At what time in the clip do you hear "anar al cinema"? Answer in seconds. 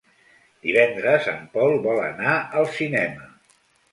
2.05-3.29